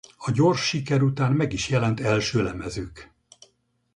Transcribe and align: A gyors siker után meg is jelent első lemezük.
A 0.17 0.31
gyors 0.31 0.61
siker 0.67 1.01
után 1.01 1.31
meg 1.31 1.53
is 1.53 1.69
jelent 1.69 1.99
első 1.99 2.41
lemezük. 2.43 3.11